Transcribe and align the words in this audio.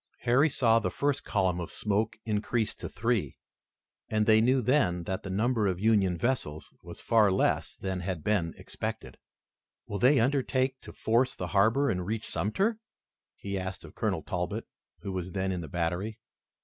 Harry 0.21 0.49
saw 0.49 0.79
the 0.79 0.89
first 0.89 1.23
column 1.23 1.59
of 1.59 1.69
smoke 1.71 2.17
increase 2.25 2.73
to 2.73 2.89
three, 2.89 3.37
and 4.09 4.25
they 4.25 4.41
knew 4.41 4.59
then 4.59 5.03
that 5.03 5.21
the 5.21 5.29
number 5.29 5.67
of 5.67 5.77
the 5.77 5.83
Union 5.83 6.17
vessels 6.17 6.73
was 6.81 6.99
far 6.99 7.31
less 7.31 7.75
than 7.75 7.99
had 7.99 8.23
been 8.23 8.55
expected. 8.57 9.19
"Will 9.85 9.99
they 9.99 10.19
undertake 10.19 10.81
to 10.81 10.91
force 10.91 11.35
the 11.35 11.49
harbor 11.49 11.87
and 11.87 12.03
reach 12.03 12.27
Sumter?" 12.27 12.79
he 13.35 13.59
asked 13.59 13.85
of 13.85 13.93
Colonel 13.93 14.23
Talbot, 14.23 14.65
who 15.01 15.11
was 15.11 15.33
then 15.33 15.51
in 15.51 15.61
the 15.61 15.67
battery. 15.67 16.17